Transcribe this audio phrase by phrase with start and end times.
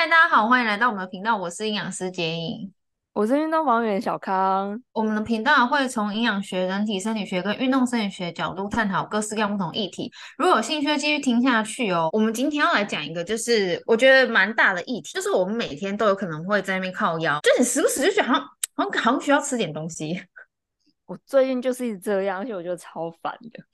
[0.00, 2.72] 嗨，大家好，欢迎来到我们的频道，我是营养师杰颖，
[3.14, 4.80] 我是运动防护员小康。
[4.92, 10.08] 我们的频道会从营养学、人体生理学跟运动生理学角度探讨各式各样不同议题。
[10.36, 12.08] 如果有兴趣，就继续听下去哦。
[12.12, 18.42] 我们今天要来讲一个，就是我觉得蛮大的议题，就是我们每天都有可能会在那边靠腰，就你时不时就觉得好像
[18.76, 20.22] 好像好像需要吃点东西。
[21.06, 23.64] 我最近就是一直这样，而且我觉得超烦的。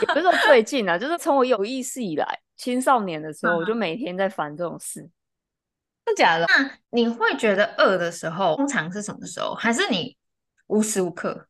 [0.00, 2.26] 也不是说最近啊，就是从我有意识以来，
[2.56, 5.06] 青少年的时候，我就每天在烦这种事。
[6.08, 6.46] 真的假的？
[6.46, 9.54] 那你会觉得饿的时候，通常是什么时候？
[9.54, 10.16] 还是你
[10.68, 11.46] 无时无刻？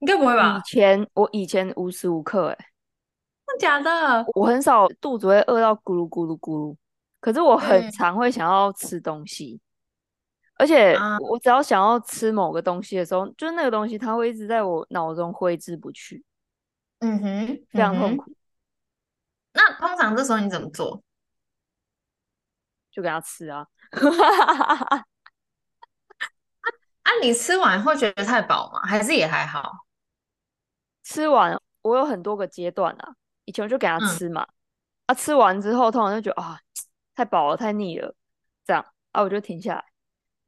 [0.00, 0.58] 应该不会吧？
[0.58, 2.66] 以前我以前无时无刻、欸，哎，
[3.46, 4.24] 真的假的？
[4.34, 6.76] 我很少肚子会饿到咕噜咕噜咕噜，
[7.20, 10.96] 可是我很常会想要吃东西，嗯、而且
[11.30, 16.24] 我只要想要吃某个东西的时候，就是那个东西它会一直在我脑中挥之不去。
[16.98, 18.32] 嗯哼，非常痛苦。
[19.52, 21.02] 那通常这时候你怎么做？
[22.96, 23.66] 就给他吃啊！
[27.02, 28.80] 啊，你吃完会觉得太饱吗？
[28.86, 29.70] 还是也还好？
[31.04, 33.14] 吃完我有很多个阶段啊。
[33.44, 34.48] 以前我就给他吃嘛，嗯、
[35.08, 36.58] 啊，吃完之后通常就觉得啊，
[37.14, 38.14] 太饱了，太腻了，
[38.64, 38.82] 这样
[39.12, 39.84] 啊，我就停下来。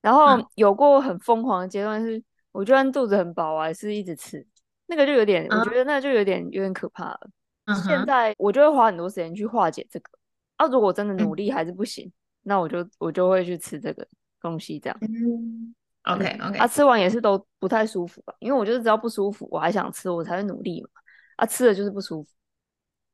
[0.00, 4.47] 然后有过很疯狂的阶段是，我就算肚子很饱，我还是一直吃。
[4.87, 7.31] 那个就有点，嗯、我觉得那就有点有点可怕了。
[7.67, 10.11] 嗯、现在我就会花很多时间去化解这个。
[10.56, 12.11] 啊，如果真的努力还是不行。
[12.48, 14.06] 嗯那我就我就会去吃这个
[14.41, 14.98] 东西，这样。
[15.02, 16.58] 嗯，OK OK。
[16.58, 18.34] 啊，吃完也是都不太舒服吧？
[18.38, 20.88] 因为我就是只要不舒服，我还想吃，我才会努力嘛。
[21.36, 22.30] 啊，吃了就是不舒服。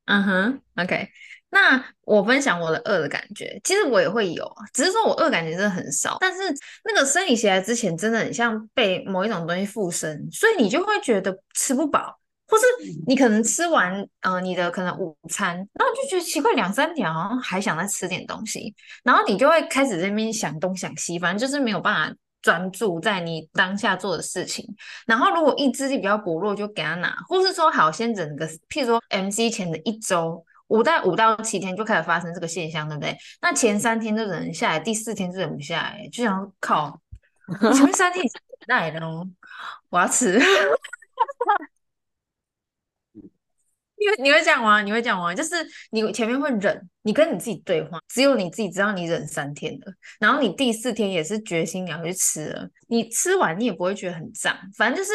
[0.07, 1.09] 嗯哼，OK。
[1.51, 6.19] 那我分享我的饿的感觉，其实我也会有，只是说我饿感觉真的很少。
[6.21, 6.43] 但是
[6.85, 12.21] 那个生理期来之前，真的很像被某一种东西附身，所以你就会觉得吃不饱。
[12.47, 12.65] 或是
[13.07, 24.65] 你可能吃完，呃，你的可能午餐，然后就觉得奇怪，两三点好像还想再吃点东西，然后你就会开始在那边想东想西，反正就是没有办法专注在你当下做的事情。
[25.07, 33.17] 然后如果意志力比较薄弱，就给他拿，或是说好先整个，譬如说 MC 前的一周，五到五到七天就开始发生这个现象，对不对？
[33.41, 37.01] 那前三天就忍下来，第四天就忍不下来，就想靠，
[37.73, 39.27] 前面三天已经忍耐了哦，
[39.89, 40.39] 我要吃。
[44.23, 44.83] 你会这样吗？
[44.83, 45.35] 你会这样吗？
[45.35, 45.55] 就是
[45.91, 52.69] 你前面会忍，你跟你自己对话，只有你自己知道你忍三天了，然后你第四天也是决心你要去吃了。
[52.89, 55.13] 你吃完你也不会觉得很胀，反正就是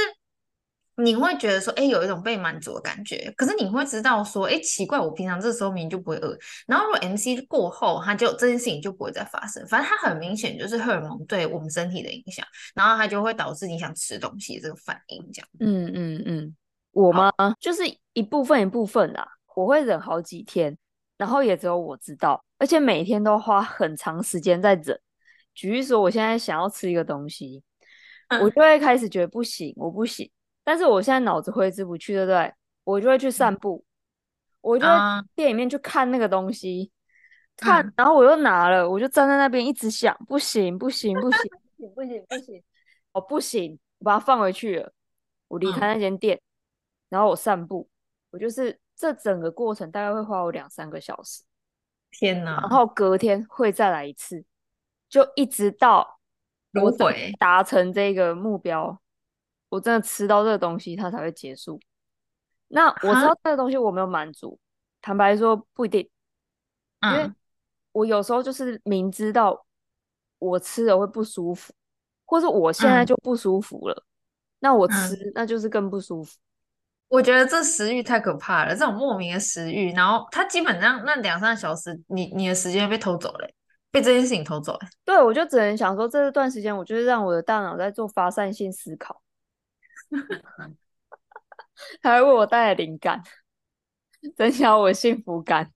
[0.96, 3.32] 你会觉得说，哎，有一种被满足的感觉。
[3.38, 6.38] 可是你会知道说，哎，奇怪，我平常这时候明明就不会饿。
[6.66, 9.66] 然后如果 MC 过后，它就这件事情就不会再发生。
[9.68, 15.50] 反正它很明显就是荷尔蒙对我们身体的影响，然后它就会导致你想吃东西这个反应，这样。
[15.60, 16.24] 嗯嗯。
[16.26, 16.56] 嗯
[16.92, 17.32] 我吗？
[17.60, 17.84] 就是
[18.14, 20.78] 一部分一部分啦，我会忍好几天，
[21.18, 25.00] 然后也只有我知道，而且每天都花很长时间在忍。
[25.54, 27.62] 举例说，我现在想要吃一个东西，
[28.30, 30.30] 嗯、我就会开始觉得不行，我不行。
[30.64, 32.54] 但是我现在脑子挥之不去，对不对？
[32.84, 33.86] 我就会去散步，嗯、
[34.62, 34.98] 我就在
[35.36, 36.92] 店里面去看那个东西，
[37.58, 41.42] 嗯、看，然后我又拿了，我就站在那边一直想，不行，不行，不行，
[41.78, 42.64] 不行，不行，不行，
[43.12, 44.92] 哦，不行，我把它放回去了，
[45.48, 46.40] 我离开那间店。
[47.10, 47.90] 嗯然后我散步，
[48.30, 51.44] 我就是这整个过程大概会花我两三个小时。
[52.12, 52.60] 天哪！
[52.62, 54.44] 然后隔天会再来一次，
[55.10, 56.20] 就一直到
[56.74, 56.92] 我
[57.40, 59.00] 达成这个目标，
[59.70, 61.80] 我真的吃到这个东西，它才会结束。
[62.68, 64.60] 那我知道这个东西我没有满足，
[65.02, 66.08] 坦白说不一定，
[67.02, 67.32] 因为
[67.92, 69.66] 我有时候就是明知道
[70.38, 71.74] 我吃了会不舒服，
[72.26, 74.04] 或是我现在就不舒服了，
[74.60, 76.38] 那我吃那就是更不舒服。
[77.10, 83.50] 我觉得这食欲太可怕了，这种莫名的食欲，然后他基本上那两三个小时，你你的时间被偷走了，
[83.92, 84.80] 被这件事情偷走了。
[85.04, 89.22] 对，我就只能想说，这段时间我就是让我的大脑在做发散性思考，
[92.04, 93.24] 还会为我带来灵感，
[94.38, 95.72] 增加我的幸福感。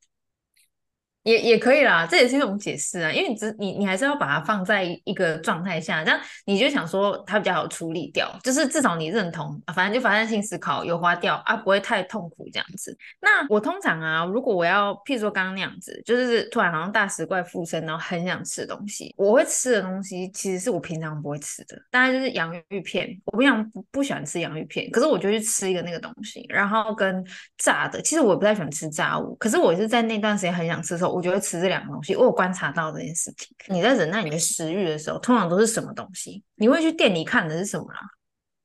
[1.23, 12.95] 也也可以啦，这也是一种解释啊，因为你只你你还是要把它放在一个状态下，这样你就想说它比较好处理掉，就是至少你认同，啊、反正就发散性思考有花掉啊，不会太痛苦这样子。
[13.21, 23.17] 那我通常啊，如果我要譬如说刚刚那样子，就是突然好像大食怪附身，然后很想吃东西，我会吃的东西其实是我平常不会吃的，大概就是洋芋片。
[23.27, 27.25] 我平常不不喜欢吃洋芋片，可是我就去吃一个那个东西，然后跟
[27.57, 31.12] 炸的，其实我也不太喜欢吃炸物，可是我是在那段时间很想吃的时候。
[31.13, 33.55] 我就会吃这两个东西，我有观察到这件事情。
[33.67, 36.43] 你在忍耐你的食欲的时候，通常都是什么东西？
[36.55, 37.99] 你会去店里看的是什么啦？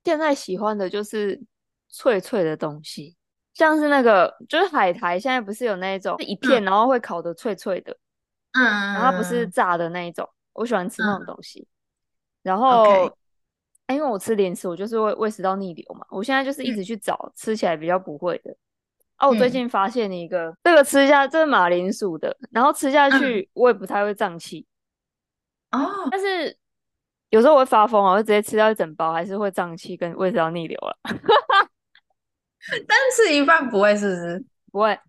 [0.03, 1.39] 现在喜欢的就是
[1.89, 3.15] 脆脆的东西，
[3.53, 7.95] 像是那个就是海苔，现在不是有那一种一片，然后会烤的脆脆的，
[8.53, 11.61] 嗯，然后它不是炸的那一种，我喜欢吃那种东西。
[11.61, 11.67] 嗯、
[12.43, 13.13] 然后、Okay.
[13.87, 16.05] 欸，因为我吃零食，我就是会胃食道逆流嘛。
[16.09, 18.55] 我现在就是一直去找、嗯、吃起来比较不会的。
[19.19, 24.65] 哦、啊，我最近发现一个，嗯、这个吃下这是马铃薯的，然后吃下去、嗯、我也不太会胀气。
[25.71, 26.55] 哦，但是
[27.29, 30.97] 有时候我会发疯啊，我会直接吃掉一整包，还是会胀气跟胃食道逆流了。
[32.87, 34.45] 但吃一半不会，是不是？
[34.71, 34.99] 不会。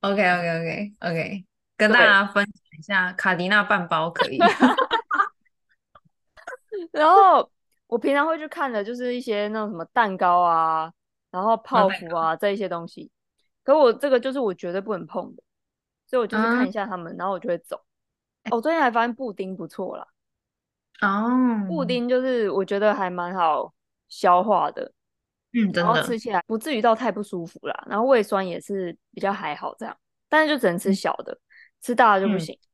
[0.00, 1.44] OK OK OK OK，
[1.76, 4.38] 跟大家分享一下卡迪娜半包可以。
[6.90, 7.48] 然后
[7.86, 10.90] 我平常会去看的就是一些那种什么蛋糕啊，
[11.32, 13.10] 然后泡芙啊这一些东西。
[13.64, 15.42] 可我这个就是我绝对不能碰的，
[16.06, 17.82] 所以我就是看一下他们，嗯、然后我就会走。
[18.50, 20.06] 我、哦、最近还发现布丁不错啦。
[21.00, 23.74] 哦，布丁就是我觉得还蛮好
[24.08, 24.92] 消化的。
[25.54, 29.94] 嗯，真的，然后吃起来不至于到太不舒服啦，然后胃酸也是比较还好这样，
[30.26, 31.40] 但是就只能吃小的，嗯、
[31.82, 32.66] 吃大的就不行，嗯、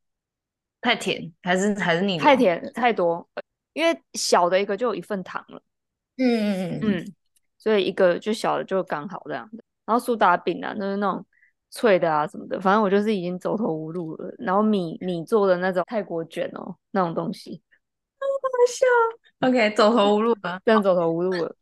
[0.81, 3.29] 太甜还是还是你太甜太多，
[3.73, 5.61] 因为小的一个就有一份糖了，
[6.19, 7.15] 嗯嗯嗯嗯，
[7.59, 11.25] 所以一个就小的就刚好这样的，然后苏打饼啊，就是那种
[11.71, 17.63] 脆的啊什么的，反正我就是已经走投无路了，然后米米做的那种泰国卷哦，那种东西，
[18.19, 21.55] 好好笑，OK，走投无路了，真的走投无路了。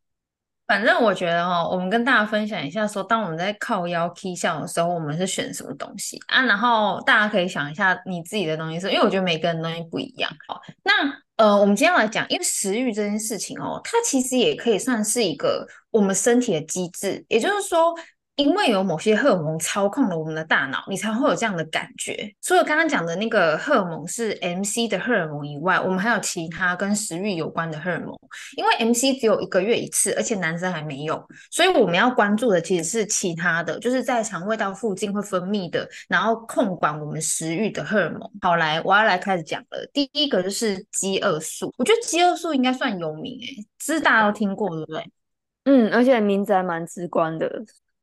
[0.66, 6.44] 反正我觉得哈，我们跟大家分享一下说，说当我们在靠腰 K 笑的时候，我们是选什么东西啊？
[6.44, 10.28] 然后大家可以想一下你自己的东西是，因为我觉得每个人东西不一样。
[10.48, 10.92] 好，那
[11.36, 17.94] 呃，我们今天来讲，因为食欲这件事情哦，它其实也可以算是一个我们身体的机制，也就是说。
[18.36, 22.30] 因为有某些荷尔蒙操控了我们的大脑，你才会有这样的感觉。
[22.42, 28.14] 除了刚刚讲的那个荷尔蒙是 MC 的荷尔蒙以外，我们还有其他跟食欲有关的荷尔蒙。
[28.56, 38.30] 因为 MC 只有一个月一次，而且男生还没有，所以我们要关注的其实是其他的，就是在肠胃道附近会分泌的，然后控管我们食欲的荷尔蒙。
[38.42, 39.88] 好，来，我要来开始讲了。
[39.94, 45.10] 第一个就是饥饿素，我觉得饥饿素应该算有名诶，这是大家都听过，对不对？
[45.64, 47.50] 嗯，而且名字还蛮直观的。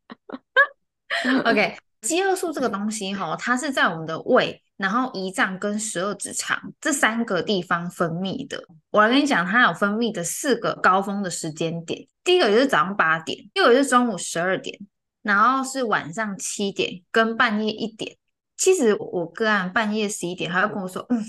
[1.46, 8.62] OK， 饥饿素这个东西哈，它是在我们的胃、然后胰脏跟十二指肠这三个地方分泌的。
[8.92, 12.06] 我来跟你讲，它有分泌的四个高峰的时间点。
[12.24, 14.78] 第一个就是早上八点，第二个就是中午十二点，
[15.22, 18.18] 然后是晚上七点跟半夜一点。
[18.58, 21.24] 其实我个案半夜十一点，他会跟我说：“嗯，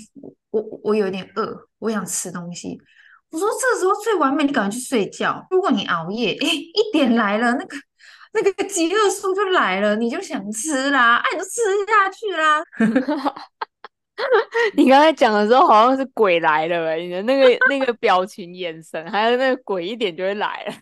[0.51, 2.79] 我我有点饿，我想吃东西。”
[3.31, 5.45] 我说：“这个时候最完美，你赶快去睡觉。
[5.49, 7.77] 如果你熬夜，哎，一点来了，那个。”
[8.35, 12.63] 那个 饥饿素就来了，你就想吃啦，哎、啊，你就吃下去啦。
[14.75, 20.73] 你刚才讲的时候好像是鬼来了，欸，你的那个那个表情、眼神，还有那个鬼一点就会来了。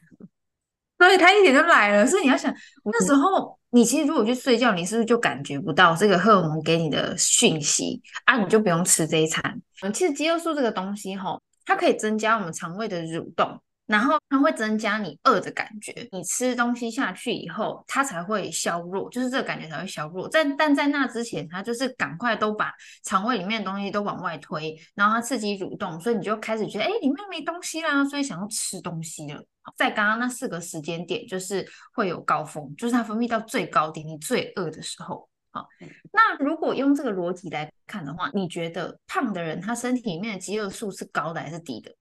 [1.00, 2.54] 所以他一点就来了，所以你要想，
[2.86, 8.38] 那时候你其实如果去睡觉，你是不是就感觉不到这个荷尔蒙给你的讯息啊？
[8.38, 9.62] 你就不用吃这一餐。
[9.82, 13.60] 嗯，其实饥饿素这个东西哈，它可以增加我们肠胃的蠕动。
[13.94, 20.28] 然后它会增加你饿的感觉，你吃东西下去以后，它才会消弱，就是这个感觉才会消弱。
[20.28, 22.74] 在但在那之前，它就是赶快都把
[23.04, 29.46] 肠胃里面的东西都往外推，然后它刺激蠕动，所以你就开始觉得，哎，里面没东西啦，所以想要吃东西了。
[29.78, 31.64] 在刚刚那四个时间点，就是
[31.94, 35.30] 会有高峰，就是它分泌到最高点，你最饿的时候。
[35.52, 35.68] 好，
[36.12, 41.96] 那如果用这个逻辑来看的话，你觉得胖的人他身体里面的饥饿素是高的还是低的？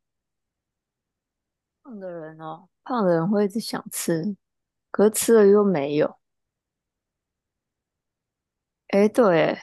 [1.83, 4.37] 胖的人哦，胖的人会一直想吃，
[4.91, 6.19] 可是吃了又没有。
[8.89, 9.59] 哎，对，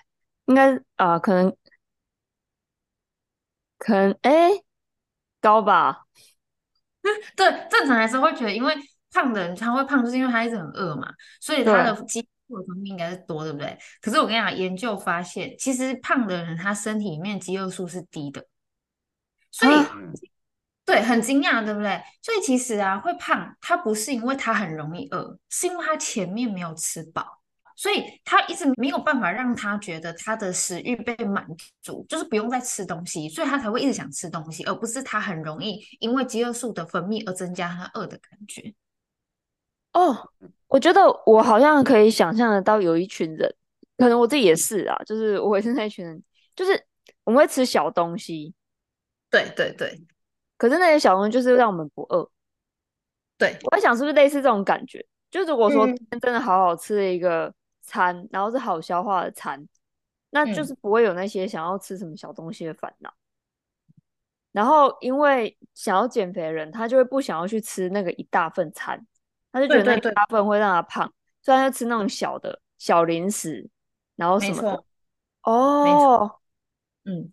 [0.46, 1.56] 应该啊、呃，可能，
[3.78, 4.50] 可能，哎，
[5.40, 6.06] 高吧？
[7.38, 8.76] 对，正常来说会觉得，因为
[9.12, 13.78] 胖的人他会胖，就是因为他一直很饿嘛，所以他的饥饿素的分泌应该是多，对不对？
[14.02, 18.46] 可是我跟你讲，研究发现，其实胖的人他身体里面饥饿素是低的，
[19.52, 19.76] 所以。
[19.76, 19.96] 啊
[20.90, 22.02] 对，很惊讶，对不对？
[22.20, 27.24] 所以其实啊，会胖，他不是因为他很容易饿，是因为他前面没有吃饱，
[27.76, 31.46] 所以他一直没有办法让他觉得他的食欲被满
[31.84, 38.74] 足，就是不用再吃东西，所以他才会一直想吃东西，而不是他很容易因为饥饿素的分泌而增加他饿的感觉。
[39.94, 40.18] 哦，
[40.70, 43.56] 我觉得我好像可以想象得到，有一群人，
[43.96, 46.24] 可能我自己也是啊，就是我也是那一群人，
[46.56, 46.84] 就是
[47.26, 48.56] 我们会吃小东西，
[49.30, 50.02] 对对对。
[50.60, 52.30] 可是那些小东西就是让我们不饿，
[53.38, 55.04] 对，我在想是不是类似这种感觉？
[55.32, 55.88] 就如果说
[56.20, 59.66] 真的好好吃的一个餐，嗯、然后是好消化的餐，
[60.32, 63.10] 那就是不会有那些想要吃什么小东西的烦恼。
[63.10, 63.96] 嗯、
[64.52, 69.08] 然后因为想要减肥的人，他就会不想要去吃那个一大份餐，
[69.52, 73.70] 他就觉得那一大份会让他胖，所以他就吃那种小的小零食，
[74.18, 74.84] 然后什么的。
[75.44, 76.39] 哦，
[77.10, 77.28] 嗯，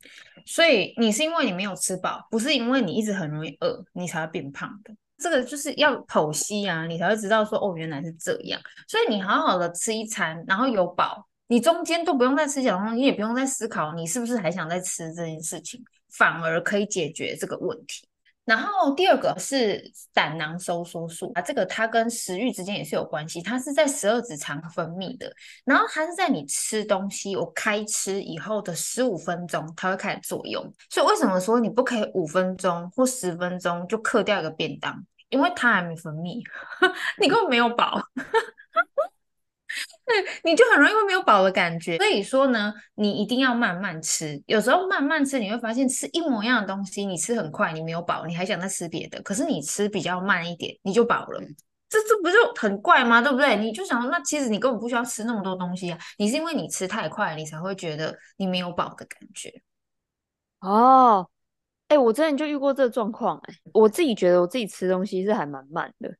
[0.46, 4.94] 所以你是因为你没有吃饱，不是因为你一直很容易饿，你才会变胖的。
[5.18, 8.58] 这个就是要剖析啊，你才会知道说，哦，原来是这样。
[8.88, 18.08] 所以你好好的吃一餐，然后有饱，你中间都不用再吃小东西，你也不用再思考你是不是还想再吃这件事情，反而可以解决这个问题。
[18.46, 25.30] 然后第二个是胆囊收缩素啊，这个它跟食欲之间也是有关系，它是在十二指肠分泌的，
[25.64, 30.64] 然后它是在你吃东西我开吃以后的十五分钟，它会开始作用。
[30.88, 35.04] 所以为什么说你不可以五分钟或十分钟就嗑掉一个便当？
[35.28, 36.40] 因为它还没分泌，
[37.20, 38.00] 你根本没有饱。
[40.06, 41.96] 对，你就很容易会没有饱的感觉。
[41.96, 44.40] 所以说呢，你一定要慢慢吃。
[44.46, 49.20] 有时候慢慢吃，你会发现吃一模一样的东西，你吃很快，你没有饱，你还想再吃别的。
[49.22, 51.40] 可是你吃比较慢一点，你就饱了。
[51.88, 53.20] 这这不就很怪吗？
[53.20, 53.56] 对不对？
[53.56, 55.98] 你就想，那其实你根本不需要吃那么多东西啊。
[56.18, 59.52] 你是因为你吃太快，你才会觉得你没有饱的感觉。
[60.60, 61.28] 哦，
[61.88, 63.38] 哎，我之前就遇过这个状况。
[63.48, 66.14] 哎，我自己觉得我自己吃东西是还蛮慢的。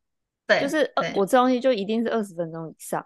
[0.47, 3.05] 对，就是呃，我吃东西就一定是二十分钟以上。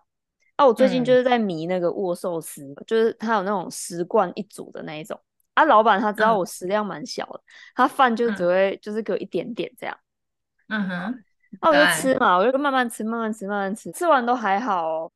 [0.61, 5.19] 啊，我最近就是在迷那个握寿司，嗯，就是它有那种十罐一组的那一种。
[5.55, 7.45] 啊，老板他知道我食量蛮小的，嗯，
[7.77, 9.99] 他饭就只会就是给我一点点这样。
[10.69, 11.25] 嗯哼，
[11.61, 15.13] 啊，我就吃嘛，我就慢慢吃，慢慢吃，慢慢吃，吃完都还好哦。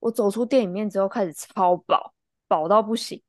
[0.00, 2.12] 我走出店里面之后开始超饱，
[2.48, 3.22] 饱到不行。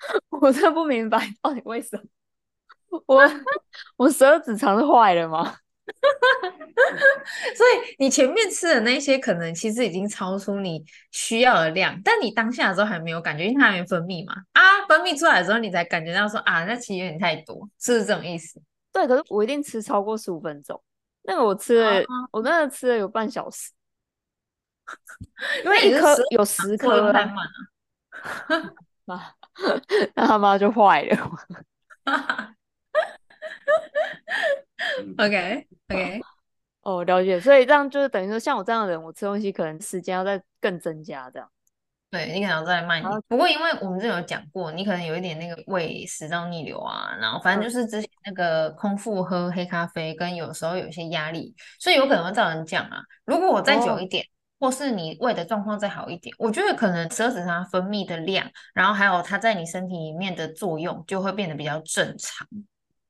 [0.30, 1.96] 我真的不明白到底为什
[2.90, 3.22] 么， 我
[3.96, 5.56] 我十二指肠是坏了吗？
[7.56, 14.34] 所以你前面吃的那些可能其实已经超出你需要的量，但你当下的时候还没有感觉，因为它还没分泌嘛。
[14.52, 18.60] 啊，分泌出来的时候你才感觉到说啊，那其实有点太多，是不是这种意思？
[18.92, 20.82] 对，可是我一定吃超过十五分钟。
[21.22, 23.70] 那个我吃了，啊、我那个吃了有半小时，
[25.64, 27.12] 因为一颗有十颗了，
[29.04, 29.34] 妈，
[30.14, 31.30] 那他妈就坏了。
[35.18, 36.20] OK OK，
[36.82, 41.48] 哦，了解，所以这样就是等于说，像我这样的人，我吃东西可能时间要再更增加，这样。
[42.10, 43.22] 对，你可能要再慢一点。
[43.28, 53.00] 不过因为我们这有讲过，你可能有一点那个胃食道逆流啊，然后反正就是之前那个空腹喝黑咖啡，跟有时候有一些压力，所以有可能会造成这样啊。
[53.24, 54.24] 如果我再久一点，
[54.58, 58.44] 哦、或是你胃的状况再好一点，我觉得可能十二指肠分泌的量，
[58.74, 62.44] 然后还有它在你身体里面的作用，就会变得比较正常。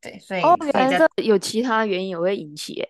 [0.00, 2.88] 对，所以哦，原来这有其他原因也会引起诶，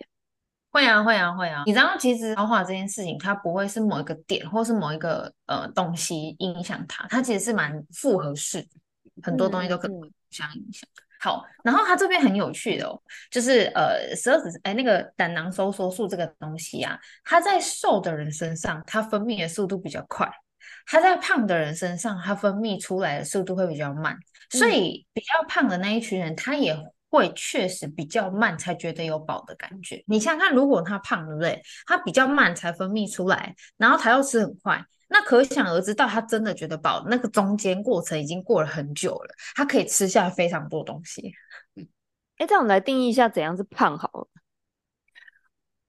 [0.71, 1.65] 会啊，会啊，会啊。
[1.67, 8.69] 你知道，其实消化这件事情，它不会是某一个点，或是某一个呃东西影响它，它其实是蛮复合式的，
[9.23, 10.89] 很多东西都可能互相影响。
[10.95, 20.31] 嗯、好，然后它这边很有趣的哦，就是呃十二指哎那个胆囊收缩素这个东西啊，它在瘦的人身上，它分泌的速度比较快。
[20.87, 24.17] 它在胖的人身上，它分泌出来的速度会比较慢，
[24.51, 26.77] 所以比较胖的那一群人，他也
[27.11, 30.03] 会确实比较慢才觉得有饱的感觉。
[30.07, 31.61] 你想想看，如果他胖，对不对？
[31.87, 41.33] 他比较慢才分泌出来，然后他又吃很快，那可想而知，到他真的觉得饱，那个中间过程已经过了很久了，他可以吃下非常多东西。
[42.39, 44.29] 哎，这样我们来定义一下怎样是胖好了。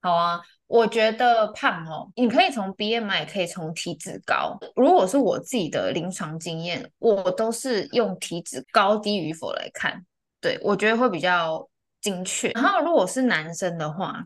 [0.00, 0.42] 好啊。
[0.68, 4.58] 我觉得胖哦，你可以从 BMI，也可以从体脂高。
[4.74, 10.02] 如果是我自己的临床经验，我都是用体脂高低与否来看，
[10.42, 11.66] 对，我觉得会比较
[12.00, 12.50] 精确。
[12.50, 14.22] 然后如果是男生的话，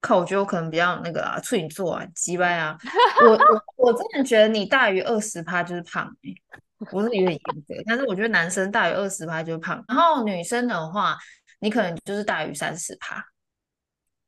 [0.00, 2.76] 靠，我觉得我可能比较那个啊，处女座啊，鸡掰啊。
[3.20, 6.42] 我我我真的觉得你大于二十趴就是胖，欸，
[6.90, 9.84] 不是有点严格，但是我觉得男生大于二十趴就是胖。
[9.88, 11.18] 然后女生的话，
[11.60, 13.22] 你可能就是大于三十趴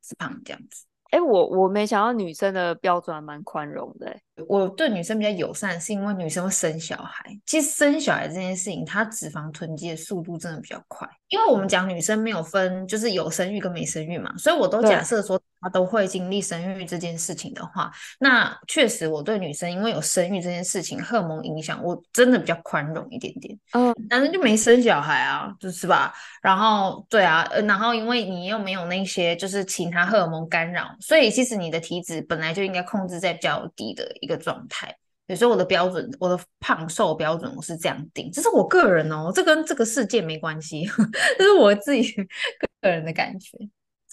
[0.02, 0.84] 是胖这样子。
[1.10, 4.14] 哎，我我没想到女生的标准还蛮宽容的。
[4.46, 7.24] 我对女生比较友善，是因为女生会生小孩。
[7.46, 11.08] 其实生小孩这件事情，它脂肪囤积的速度真的比较快。
[11.28, 23.58] 因为我们讲女生没有分，就是有生育跟没生育嘛，所以我都假设说她都会经历生育这件事情的话，那确实我对女生因为有生育这件事情，荷尔蒙影响，我真的比较宽容一点点。
[23.72, 26.14] 嗯，男生就没生小孩啊，就是吧？
[26.40, 34.96] 然后对啊，呃，然后因为你又没有那些就是其他荷尔蒙干扰，所以其实你的体脂本来就应该控制在比较低的一个状态。
[35.26, 40.88] 有时候我的标准，我的胖瘦标准我是这样定，这是我个人哦，这跟这个世界没关系，
[41.36, 42.14] 这是我自己
[42.80, 43.58] 个人的感觉。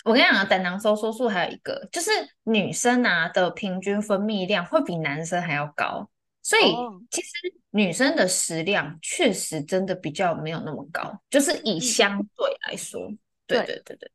[0.05, 2.11] 我跟你讲啊，胆囊收缩素还有一个，就是
[2.43, 6.07] 女生啊的平均分泌量会比男生还要高，
[6.43, 6.75] 所以
[7.09, 7.29] 其实
[7.71, 13.01] 女生的食量确实真的比较没有那么高，就是以相对来说，
[13.47, 14.11] 对对对对。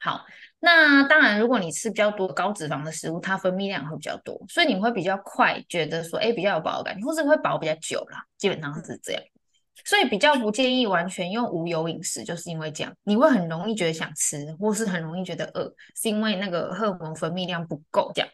[0.00, 0.24] 好，
[0.58, 9.22] 那当然，如果你吃比较多高脂肪的食物，它分泌量会比较多，所以你会比较快觉得说，哎，比较有饱感，或是会饱比较久啦，基本上是这样。
[9.84, 18.30] 所以比较不建议完全用无油饮食，就是因为这样，你会很容易觉得想吃，或是很容易觉得饿，是因为那个荷尔蒙分泌量不够这样。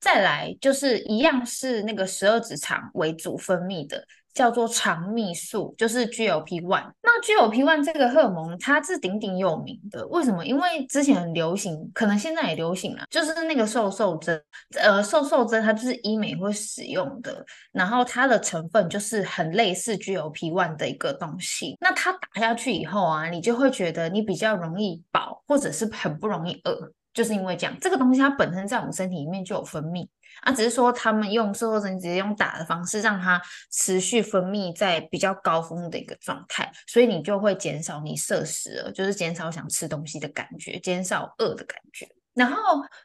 [0.00, 4.02] 再来就是一样是那个十二指肠为主分泌的。
[4.32, 6.92] 叫做肠泌素，就是 GLP-1。
[7.02, 10.06] 那 GLP-1 这个荷尔蒙，它是鼎鼎有名的。
[10.08, 10.44] 为什么？
[10.44, 14.40] 因为之前很流行，可能现在也流行了，就是那个瘦瘦针。
[14.80, 21.76] 呃，瘦瘦针它就是医美会使用的，然后它的成分就是很类似 GLP-1 的一个东西。
[21.80, 27.76] 那它打下去以后啊，你就会觉得你比较容易饱，或者是很不容易饿，就是因为这样。
[27.80, 30.06] 这个东西它本身在我们身体里面就有分泌。
[30.42, 42.08] 啊，只是说他们用瘦肉针直接用打的方式，让它持续分泌在比较高峰的一个状态，所以你就会减少你摄食了，就是减少想吃东西的感觉，减少饿的感觉。
[42.40, 42.56] 然后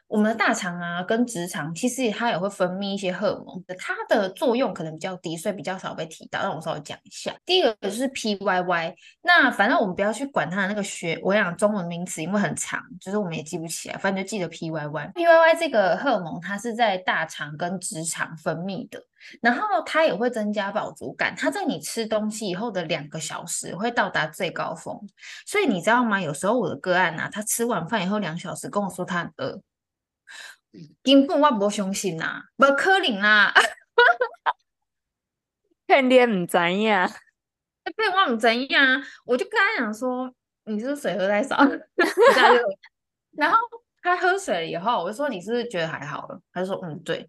[0.06, 6.40] 我们的大肠啊跟直肠，其实它也会分泌一些荷尔蒙，它的作用可能比较低，所以比较少被提到。
[6.40, 15.12] 让我稍微讲一下，第一个就是 PYY，那反正我们不要去管它的那个学，我讲中文名词因为很长，就是我们也记不起来，反正就记得 PYY。
[15.12, 18.98] PYY 这个荷尔蒙它是在大肠跟直肠分泌的。
[19.40, 25.00] 然后它也会增加饱足感，它在你吃东西以后的两个小时会到达最高峰，
[25.46, 26.20] 所以你知道吗？
[26.20, 29.60] 有时候我的个案啊，他吃完饭以后两小时跟我说他很饿，
[31.02, 33.52] 根本我不相信呐，不可能啦，
[35.86, 37.08] 骗你唔知呀，
[37.96, 40.32] 骗我唔知呀，我就跟他讲说，
[40.64, 41.56] 你是不是水喝太少？
[43.36, 43.58] 然后
[44.02, 46.40] 他喝水了以后，我就说你是不是觉得还好了？
[46.52, 47.28] 他就说嗯，对。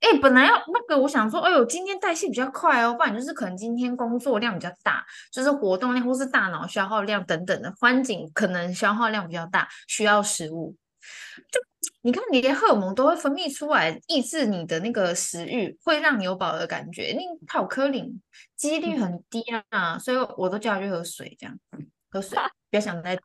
[0.00, 10.74] 哎、欸，本来要那个，我想说，哎呦，今天代谢比较快哦，不然就是可能今天工作量比较大，就是活动量或是大脑消耗量等等的，环境可能消耗量比较大，需要食物。
[11.50, 11.60] 就
[12.02, 17.14] 你看，你连荷尔蒙都会分泌出来，抑制你的那个食欲，会让你有饱的感觉。
[17.16, 18.20] 你跑科林
[18.56, 21.58] 几率很低啊，所以我都叫他去喝水，这样
[22.10, 22.38] 喝水，
[22.70, 23.18] 不要想再。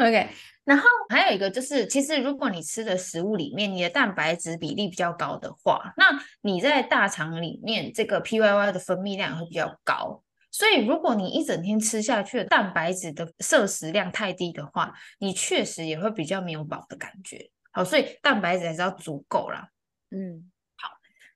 [0.00, 0.28] OK。
[0.64, 6.06] 然后还有一个就是，其实如果你吃的食物里面你的蛋白质比例比较高的话，那
[6.42, 10.22] 你在大肠里面这个 PYY 的分泌量会比较高。
[10.52, 17.50] 所以如果你一整天吃下去的蛋白质的摄食量太低的话，你确实也会比较没有饱的感觉。
[17.72, 19.68] 好，所以蛋白质还是要足够啦。
[20.10, 20.90] 嗯，好。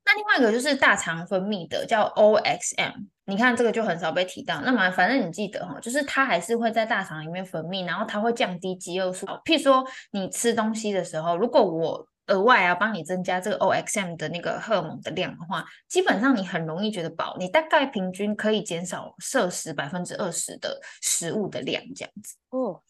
[0.05, 3.07] 那另外一个就是大肠分泌的叫 OXM。
[3.27, 9.27] 你看这个就很少被提到，那么反正你记得哈，就是它还是会在大肠里面分泌，然后它会降低饥饿素。
[9.45, 22.35] 譬如说你吃东西的时候，如果我额外啊帮你增加这个 OXM 的那个荷尔蒙的量的话，基本上你很容易觉得饱，你大概平均可以减少摄食百分之二十的食物的量这样子。
[22.51, 22.81] 哦，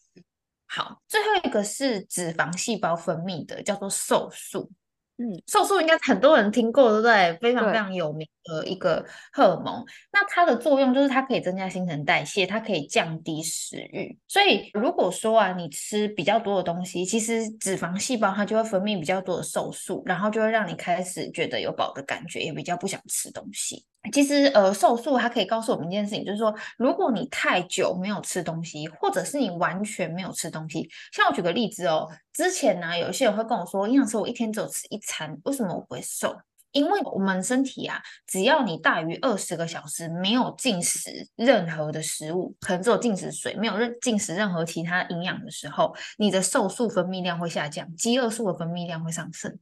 [0.67, 4.69] 好，最后一个是脂肪细胞分泌的，叫做瘦素。
[5.17, 7.37] 嗯，瘦素应该很多人听过，对不对？
[7.41, 9.81] 非常非常有名的一个荷尔蒙。
[10.11, 14.17] 那它的作用就是它可以增加新陈代谢，它可以降低食欲。
[14.27, 23.85] 所以如果说啊，你吃比较多的东西，其实脂肪细胞它就会分泌比较多的瘦素，然后就会让你开始觉得有饱的感觉，也比较不想吃东西。
[24.11, 36.35] 其实，呃，瘦素它可以告诉我们一件事情，就是说，如果你太久没有吃东西，或者是你完全没有吃东西，像我举个例子哦，之前呢，有一些人会跟我说，营养师，我一天只有吃一餐，为什么我不会瘦？
[36.71, 49.57] 因为我们身体啊，只要你大于二十个小时没有进食任何的食物，可能只有进食水，没有任进食任何其他营养的时候，你的瘦素分泌量会下降，饥饿素的分泌量会上升。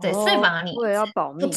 [0.00, 1.50] 对，哦、所以反而你为了要保密。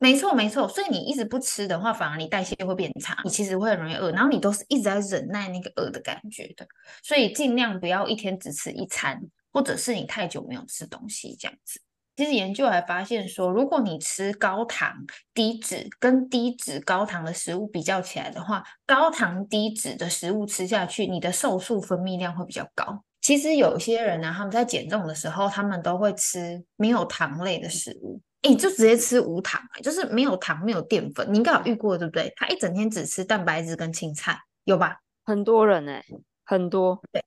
[0.00, 6.66] 没错，没错，所以你一直不吃的话，反而你代谢会变差，你其实会很容易饿，然后你都是一直在忍耐那个饿的感觉的，
[7.02, 9.20] 所以尽量不要一天只吃一餐，
[9.52, 11.80] 或者是你太久没有吃东西这样子。
[12.16, 14.92] 其实研究还发现说，如果你吃高糖
[15.34, 23.04] 低脂跟低脂高糖的食物比较起来的话，高糖低脂的食物吃下去，你的瘦素分泌量会比较高。
[23.20, 28.20] 其实有些人呢，他们在减重的时候，他们都会吃没有糖类的食物。
[28.40, 31.26] 你就直接吃无糖，就是没有糖、没有淀粉。
[31.32, 32.32] 你应该有遇过，对不对？
[32.36, 34.96] 他一整天只吃蛋白质跟青菜，有吧？
[35.24, 36.04] 很多人哎、欸，
[36.44, 37.00] 很多。
[37.10, 37.24] 对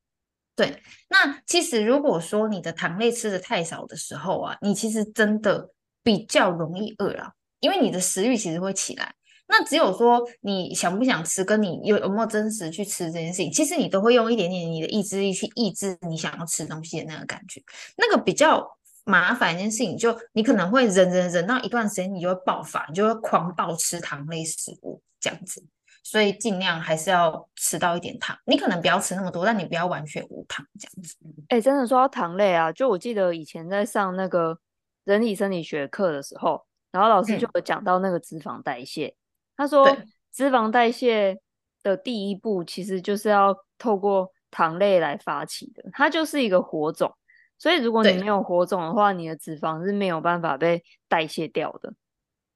[0.55, 0.81] 对。
[1.09, 5.69] 那其实如果说你的糖类吃的太少的时候啊，你其实真的
[6.01, 9.13] 比较容易饿了，因为你的食欲其实会起来。
[9.49, 17.61] 那只有说你想不想吃，跟你有有没有真实去吃这件事情，其实你都会用一点点你的意志力去抑制你想要吃东西的那个感觉，
[17.97, 18.65] 那个比较。
[19.05, 25.65] 麻烦一件事情，就你可能会忍忍忍到一段时间，你就会爆发，你就会狂暴吃糖类食物这样子。
[26.03, 31.15] 所以尽量还是要吃到一点糖，你可能不要吃那么多，但你不要完全无糖这样子。
[31.49, 34.57] 哎、欸，真的说到糖类啊，就我记得以前在上那个
[35.03, 39.15] 人体生理学课的时候，然后老师就有讲到那个脂肪代谢，嗯、
[39.57, 39.95] 他说
[40.33, 41.39] 脂肪代谢
[41.83, 47.15] 的第一步其实就是要透过糖类来发起的，它就是一个火种，
[47.61, 51.93] 所以如果你没有火种的话，你的脂肪是没有办法被代谢掉的。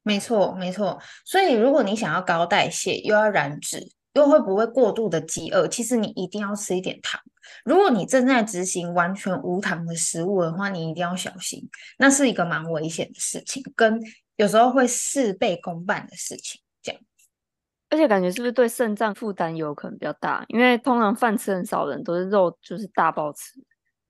[0.01, 0.99] 没错，没错。
[1.23, 5.67] 所以如果你想要高代谢，又要燃脂，又会不会过度的饥饿？
[5.67, 7.21] 其实你一定要吃一点糖。
[7.63, 14.01] 如果你正在执行完全无糖的食物的话，你一定要小心，那是一个蛮危险的事情，跟
[14.37, 16.59] 有时候会事倍功半的事情。
[16.81, 16.99] 这样，
[17.91, 20.43] 而且感觉是不是对肾脏负担有可能比较大？
[20.47, 23.59] 因为通常饭吃很少的人都是肉，就是大爆吃，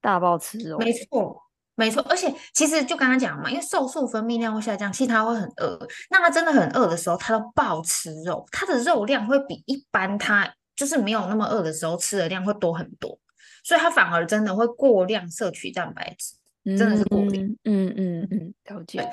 [0.06, 0.78] 大爆吃肉。
[0.78, 1.41] 没错。
[1.78, 5.78] 没错，而且其实就刚刚讲嘛，因为瘦素分泌量会下降，其实他会很饿。
[6.10, 13.20] 那他真的很饿的时候，他都暴吃肉，他的肉量会比一般他就是没有那么饿的时候吃的量会多很多，
[13.62, 17.46] 所以他反而真的会过量摄取蛋白质，嗯、真的是过量。
[17.65, 19.06] 嗯嗯嗯，了解。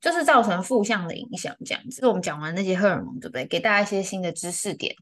[0.00, 2.00] 就是造成负向的影响，这样子。
[2.00, 3.44] 就我们讲完那些荷尔蒙，对不对？
[3.44, 4.96] 给大家一些新的知识点。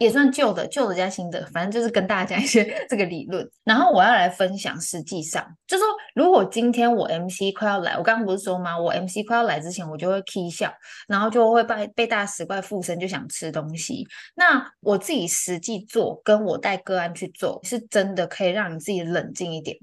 [0.00, 3.46] 也算旧的，旧的加新的，反正就是跟大家讲一些 这个理论。
[3.64, 8.78] 然后我要来分享，实际上就是说，如果今天我 MC 快要来，我刚刚不是说吗？
[8.78, 10.72] 我 MC 快要来之前，我就会 k 笑，
[11.06, 14.06] 然后就会被被大食怪附身，就想吃东西。
[14.34, 19.76] 那我自己实际做，跟我带个案去做，是真的可以让你自己冷静一点，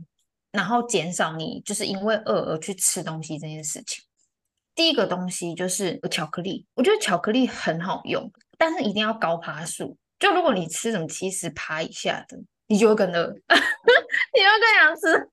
[0.51, 4.03] 然后减少你就是因为饿而去吃东西这件事情。
[4.73, 9.95] 第一个东西就是巧克力，我觉得巧克力很好用，但是一定要高趴数。
[10.19, 15.29] 就如果你吃什么七十趴以下的，你就会更饿，你就会更想吃，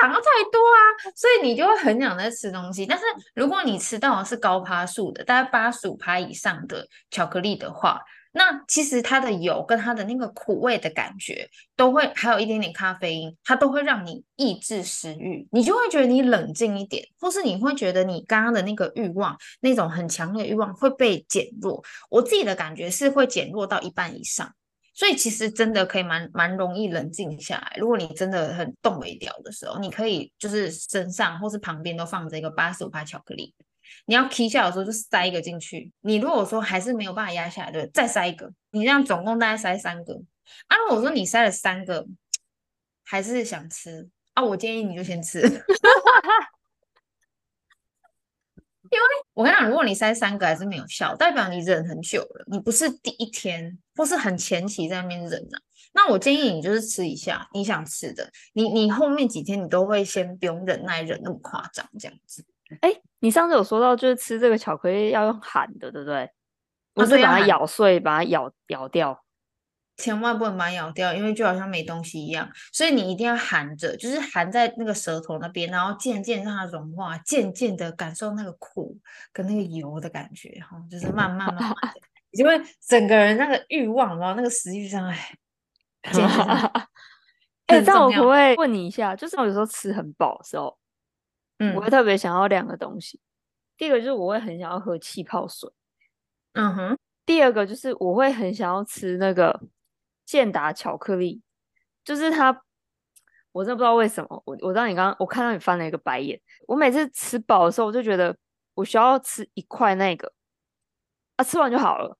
[0.00, 2.84] 糖太多啊，所以你就会很想在吃东西。
[2.84, 8.02] 但是如果你吃到的是高趴数的，大概八十五趴以上的巧克力的话，
[8.36, 21.80] 那其实它的油跟它的那个苦味的感觉，都会还有一点点咖啡因，它都会让你抑制食欲，你就会觉得你冷静一点，或是你会觉得你刚刚的那个欲望，那种很强烈的欲望会被减弱。
[22.10, 24.52] 我自己的感觉是会减弱到一半以上，
[24.94, 27.76] 所以其实真的可以蛮蛮容易冷静下来。
[27.78, 33.54] 如果你真的很动不了的时候，你可以就是身上或是旁边都放着一个八十五趴巧克力。
[34.06, 35.92] 你要 k 下的时候就塞一个进去。
[36.00, 38.52] 你如果说还是没有办法压下来，对，再塞一个。
[38.70, 40.14] 你这样总共大概塞三个。
[40.66, 42.06] 啊，如果说你塞了三个，
[43.02, 45.40] 还是想吃啊，我建议你就先吃。
[48.90, 55.58] 因为我跟你讲，如果你塞三个还是没有效，代表你忍很久了，你不是第一天或是很前期在那边忍啊。
[55.94, 62.44] 那我建议你就是吃一下你想吃的，你你后面几天你都会先不用忍耐忍那么夸张这样子。
[62.80, 66.30] 哎，你上次有说到，就是吃这个巧克力要用含的，对不对？
[66.94, 69.24] 不是把它咬碎，把它咬咬掉，
[69.96, 72.48] 千万不能把它咬掉，因为就好像没东西一样。
[72.72, 78.96] 所以你一定要含着，就是含在那个舌头那边，然后渐渐让它融化，渐渐的感受那个苦
[79.32, 85.16] 跟那个油的感觉，哈，就是慢慢慢慢的， 你就会整个人那个欲望，然后那个食欲上来。
[87.66, 90.78] 哎，但 我可不可以问你一下，就是我有时候吃很饱的时候。
[91.58, 93.20] 嗯，我会特别想要两个东西，
[93.76, 95.70] 第一个就是我会很想要喝气泡水，
[96.54, 99.62] 嗯哼，第二个就是我会很想要吃那个
[100.24, 101.42] 健达巧克力，
[102.04, 102.62] 就是它，
[103.52, 108.36] 我真的不知道为什么，我我知道你刚刚我看到你翻了一个白眼，我每次吃饱的时候，我就觉得
[108.74, 110.32] 我需要吃一块那个，
[111.36, 112.18] 啊，吃完就好了，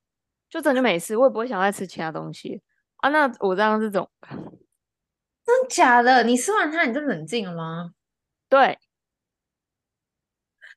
[0.49, 2.63] 就真的就没事，我也不会想再吃其他东西
[2.99, 3.09] 啊。
[3.11, 6.23] 那我这样这种，真假的？
[6.23, 7.93] 你吃完它你就冷静了吗？
[8.49, 8.79] 对。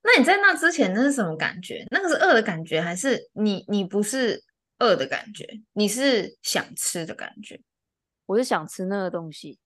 [0.04, 1.86] 那你在那之前那是什么感觉？
[1.92, 4.44] 那个是饿的感觉，还是你你不是
[4.80, 5.46] 饿的感觉？
[5.74, 7.60] 你是想吃的感觉？
[8.26, 9.60] 我是想吃那个东西，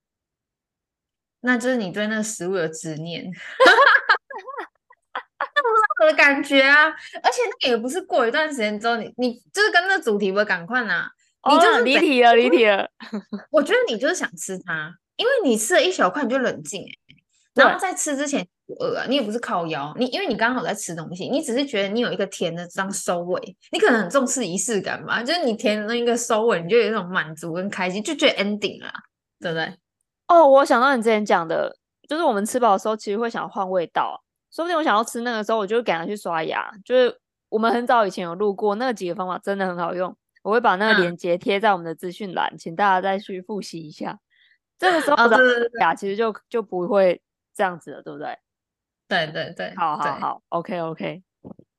[1.41, 3.25] 那就是你对那个食物的执念。
[5.53, 6.85] 那不是饿的感觉啊！
[7.23, 11.09] 而且那个也不是过一段时间之后，你你就是跟那主题不赶快呐，
[11.49, 12.89] 你就是离题了，离题了。
[13.51, 16.89] 我觉得你就是想吃它，因为你吃了一小块你就冷静哎，
[17.53, 18.47] 然后在吃之前。
[18.79, 19.05] 饿啊！
[19.07, 28.91] 你也不是靠腰，你因为你刚好在吃东西，你只是觉得你有一个甜的当收尾，你可能很重视仪式感吧，就是你甜的那一个收尾，你就有一种满足跟开心，就觉得 ending 了，
[29.39, 29.75] 对不对？
[30.27, 31.75] 哦，我想到你之前讲的，
[32.07, 36.71] 就是我们吃饱的时候，其实会想要换味道，说不定我想要吃那个时候，我就会赶快去刷牙。
[36.85, 44.17] 就是我们很早以前有录过那几个方法，真的很好用，我会把那个链接贴在我们的资讯栏，嗯、请大家再去复习一下。
[44.79, 45.37] 这个时候的
[45.79, 47.21] 牙其实就就不会
[47.53, 48.37] 这样子了，对不对？
[49.11, 51.21] 对对对，好好好，OK OK，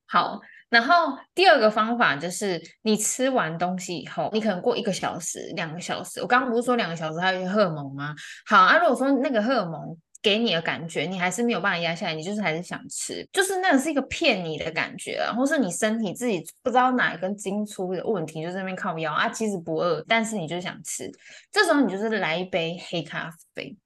[0.06, 0.38] 好。
[0.68, 6.20] 然后第二个方法就是，你吃完东西以后，你可能过一个小时、两个小时。
[6.20, 8.14] 我刚刚不是说两个小时还有荷尔蒙吗？
[8.46, 21.10] 好啊，如果说那个荷尔蒙给你的感觉，你还是没有办法压下来，你就是还是想吃，就是那个是一个骗你的感觉啊，或是你身体自己不知道哪一根筋出的问题，就在那边靠腰啊，其实不饿，但是你就想吃，
[21.50, 23.76] 这时候你就是来一杯黑咖啡。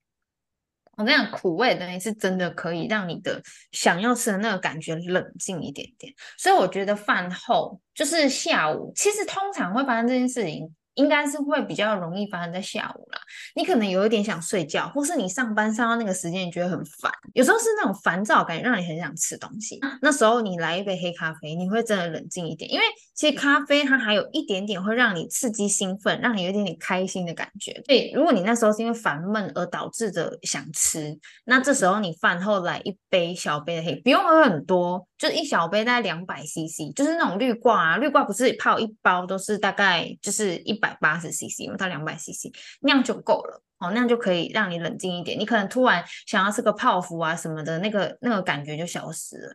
[0.97, 3.41] 我跟你讲，苦味的东西是真的可以让你的
[3.73, 10.75] 想要吃的那个感觉冷静一点点，所以我觉得饭后就是下午，其实通常会发生这件事情。
[10.97, 13.19] 应该是会比较容易发生在下午啦。
[13.55, 19.81] 你可能有一点想睡觉，或是你上班上到那个时间，你觉得很烦，有时候是那种烦躁感让你很想吃东西。
[20.03, 27.73] 那时候你来一杯黑咖啡，你会真的冷静一点，因为其实咖啡它还有一点点会让你刺激兴奋，让你有一点点开心的感觉。
[27.87, 35.07] 所以如果你那时候是因为烦闷而导致的想吃，那这时候你饭后来一杯小杯的黑，不用喝很多。
[35.19, 45.38] 就是一小杯大概两百 CC，就是那种绿挂啊，绿挂不是泡一包都是大概就是一百八十 CC 嘛，到两百 CC 那样就够了哦，那样就可以让你冷静一点。
[45.38, 49.53] 你可能突然想要吃个泡芙啊什么的，那个那个感觉就消失了。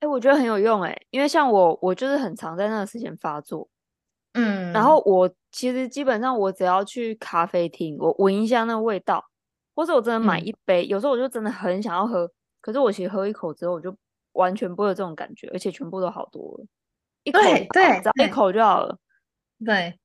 [0.00, 3.68] 欸，我觉得很有用哎、欸，因为像我，我就是很常在那个时间发作，
[4.32, 9.24] 嗯，然后我其实基本上我只要去咖啡厅，我闻一下那个味道，
[9.74, 13.94] 或者我真的买一杯，嗯、有时候我就真的很想要喝，可是我其实喝一口之后我就。
[14.34, 16.66] 完全不会有这种感觉，而且全部都好多了，
[17.22, 18.98] 一口对对，只要一口就好了。
[19.64, 19.96] 对，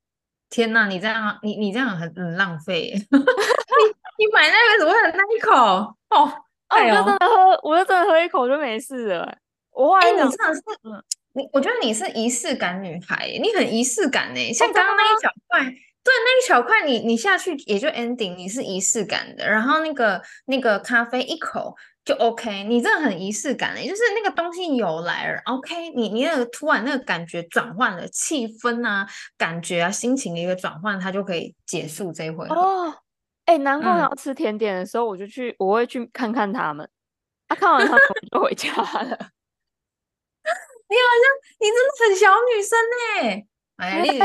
[0.50, 2.94] 天哪，你这样你你这样很很浪费。
[3.06, 5.96] 你你买那个怎么会那一口？
[6.10, 6.34] 哦，
[6.68, 9.38] 哎、哦，我就真的喝，我就真的喝一口就没事了。
[9.72, 14.54] 我哎，你真的是，嗯，你我觉得你是仪式感女孩，你很仪式感呢。
[14.54, 15.64] 像刚刚那一小块，哦、
[16.04, 19.48] 对，那一小块你你下去也就 ending，你是仪式感的。
[19.48, 21.76] 然后那个那个咖啡一口。
[22.06, 29.08] 就 OK，你这很仪式感的，就是那个东西有来了，OK，你你那个突然那个感觉转换了气氛啊，
[29.38, 32.92] 感觉啊，心情的一个转换，它就可以结束这一回哦。
[33.46, 36.90] 哎、欸，难怪我要吃甜点的时候，我就去，我会去看看他们，
[37.48, 38.00] 啊，看完他们
[38.32, 39.30] 我就回家了。
[40.90, 41.26] 你好像
[41.60, 43.46] 你真的很小女生呢。
[43.78, 44.20] 哎呀，你你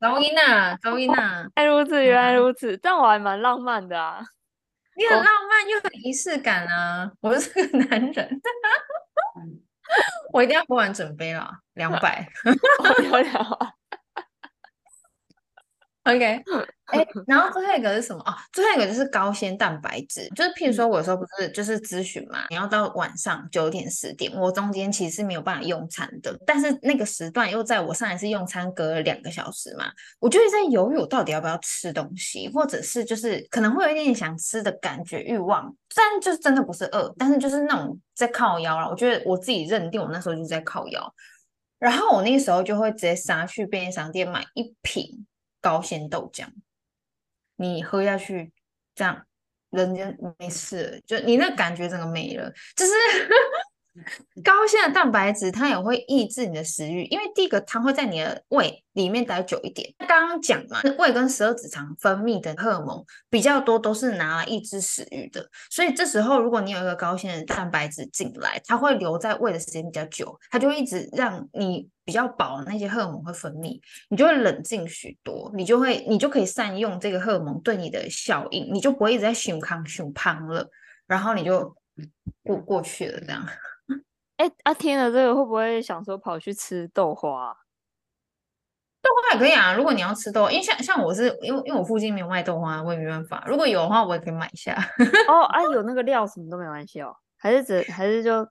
[0.00, 4.22] 高音呐，高音呐， 原来如此，原来如此，但我还蛮浪漫的啊。
[4.96, 7.10] 你很浪漫又很仪式感啊！
[7.20, 8.40] 我是个男人，
[10.32, 12.28] 我一定要喝完整杯了，两百。
[16.04, 16.22] OK，
[16.84, 18.22] 哎、欸，然后最后一个是什么？
[18.26, 29.86] 哦，最后一个就是高纤蛋白质，就是譬如说，我有时候不是就是咨询嘛，你要到晚上九点十点，我中间其实是没有办法用餐的，但是那个时段又在我上一次用餐隔了两个小时嘛，
[30.20, 38.90] 我就会在犹豫我到底要不要吃东西，或者是就是可能会有一点点想吃的感觉欲望，虽然就是真的不是饿，但是就是那种在靠腰了。
[38.90, 41.14] 我觉得我自己认定我那时候就是在靠腰，
[41.78, 45.24] 然后我那时候就会直接杀去便利商店买一瓶。
[45.64, 46.46] 高鲜豆浆，
[47.56, 48.52] 你喝下去，
[48.94, 49.26] 这样
[49.70, 52.92] 人家没事，就你那感觉整个没了，就是。
[54.42, 59.88] 高纤的蛋白质，它也会抑制你的食欲，因为第一个它会在你的胃里面待久一点。
[60.08, 65.48] 刚刚讲嘛，胃跟十二指肠分泌的荷尔蒙比较多，都是拿来抑制食欲的。
[65.70, 80.68] 所以这时候，如果你有一个高纤的蛋白质进来，它会留在胃的时间比较久，它就会一直让你比较饱那些荷尔蒙会分泌，你就会冷静许多，你就会你就可以善用这个荷尔蒙对你的效应，你就不会一直在胸康胸胖了，
[81.06, 81.72] 然后你就
[82.42, 83.46] 过过去了这样。
[84.36, 87.56] 哎，啊，听了这个会不会想说跑去吃豆花？
[89.00, 93.44] 豆花也可以啊，如果你要吃豆，因为像像我是因为因为我附近没有卖豆花，我也没办法。
[93.46, 94.74] 如果有的话，我也可以买一下。
[95.28, 98.48] 哦，啊，有那个料什么都没关系哦，还是只还是就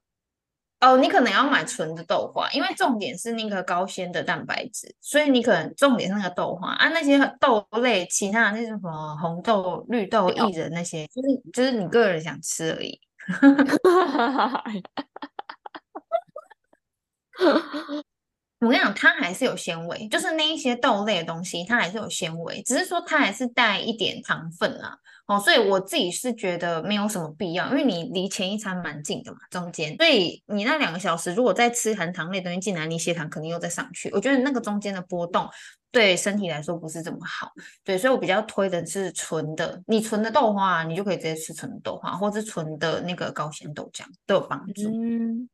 [0.79, 12.99] 哦，你可能要买纯的豆花，因为重点是那个高纤的蛋白质，所以你可能重点是那个豆花啊，那些豆类，其他的那什么红豆、绿豆、薏仁那些，就是就是你个人想吃而已。
[18.59, 24.97] 我跟你讲，它还是有纤维，就是那一些豆类的东西，它还是有纤维，只是说它还是带一点糖分啊。
[25.25, 34.09] 哦，所以我自己是觉得没有什么必要，因为你离前一餐蛮近的嘛，中间，所以你那两个小时如果再吃含糖类东西进来，你血糖肯定又再上去。
[34.13, 35.47] 我觉得那个中间的波动
[35.91, 37.51] 对身体来说不是这么好。
[37.85, 44.89] 对，所以我比较推的是纯的，你纯的豆花，你就可以直接吃纯的豆花，或是纯的那个高纤豆浆都有帮助。
[44.89, 45.49] 嗯。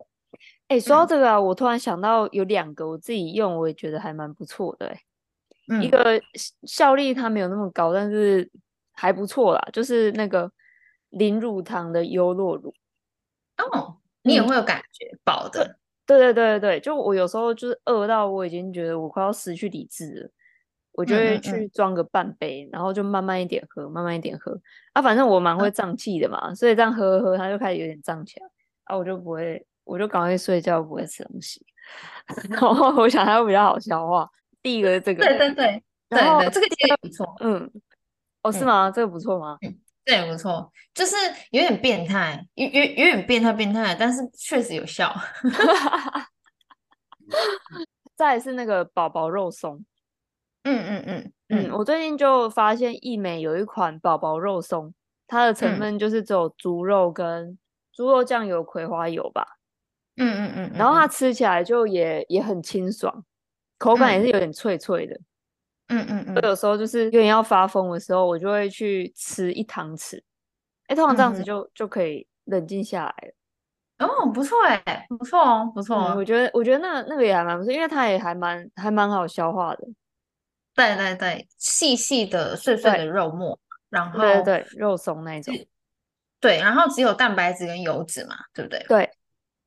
[0.70, 4.96] 哎，说到这个啊，我突然想到有两个我自己用，我也觉得还蛮不错的。
[5.68, 6.22] 嗯，一个
[6.64, 8.50] 效力它没有那么高，但是
[8.94, 10.52] 还不错啦，就是那个
[11.10, 12.74] 零乳糖的优酪乳。
[13.58, 15.78] 哦，你也会有感觉饱的。
[16.06, 20.30] 对对对对对，就我有时候就是饿到我已经觉得我快要失去理智了，
[20.94, 24.60] 我就会去装个半杯，然后就慢慢一点喝，慢慢一点喝。
[24.94, 28.48] 啊，反正我蛮会胀气的嘛，嗯、所以这样喝喝，它就开始有点胀起来。
[28.86, 31.66] 啊，我就不会，我就赶快睡觉，不会吃东西。
[32.50, 34.30] 然后我想它会比较好消化。
[34.62, 37.36] 第一个是这个，对对对，对对，这个其实也不错。
[37.40, 37.72] 嗯，
[38.44, 38.90] 哦，是吗？
[38.90, 39.58] 嗯、这个不错吗？
[39.62, 41.16] 嗯，对，不错，就是
[41.52, 45.12] 有点变态，有有有点变态变态，但是确实有效。
[48.16, 49.84] 再来是那个宝宝肉松。
[50.64, 54.94] 嗯嗯嗯嗯，我最近就发现易美有一款宝宝肉松，
[55.26, 57.58] 它的成分就是只有猪肉跟
[57.94, 59.59] 猪肉酱油、葵花油吧。
[60.20, 63.26] 嗯嗯嗯，然后它吃起来就也也很清爽，
[63.78, 65.20] 口感也是有点脆脆的。
[65.88, 70.22] 嗯嗯嗯，有时候就是有点要发疯的时候，我就会去吃一汤匙。
[70.88, 74.08] 哎，通常这样子就就可以冷静下来了。
[74.08, 76.14] 哦，不错哎，不错哦，不错哦。
[76.16, 79.88] 我觉得我觉得那那个也还蛮不错，因为它也还蛮还蛮好消化的。
[80.76, 85.54] 对对对，细细的碎碎的肉末，然后对对肉松那种，
[86.40, 88.86] 对，然后只有蛋白质跟油脂嘛，对不对？
[88.88, 89.12] 对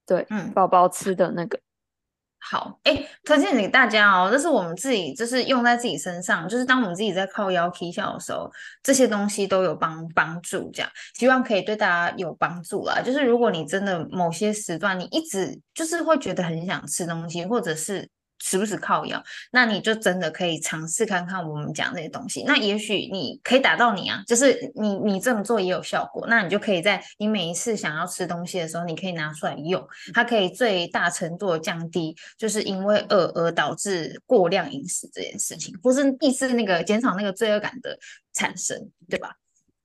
[0.06, 1.58] 对，嗯，宝宝吃的那个
[2.38, 8.50] 好，哎，推荐给大家哦，这是我们自己就是用在自己身上，就是当我们自己在靠腰起笑的时候，
[8.82, 13.00] 这些东西都有帮帮助，这样希望可以对大家有帮助啦。
[13.00, 18.08] 就是如果你真的某些时段你一直就是会觉得很想吃东西，或者是。
[18.44, 22.42] 时不时靠药，那你就真的可以尝试看看我们讲这些东西。
[22.44, 26.26] 那也许你可以打到你啊，就是你你这么做也有效果。
[26.26, 37.96] 那你就可以在你每一次想要吃东西的时候，你可以拿出来用，它可以最大程度的降低，就是因为饿而导致过量饮食这件事情，或是抑制那个减少那个罪恶感的
[38.32, 39.36] 产生，对吧？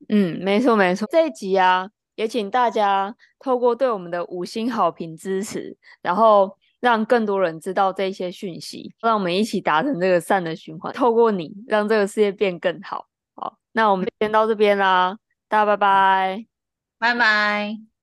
[0.09, 1.07] 嗯，没错没错。
[1.11, 6.57] 这一集啊，也请大家透过对我们的五星好评支持，然后。
[6.79, 10.93] 让更多人知道这些讯息，让我们一起达成这个善的循环。
[10.93, 13.07] 透过你，让这个世界变更好。
[13.35, 16.45] 好，那我们先到这边啦，大家拜拜，
[16.99, 17.96] 拜拜。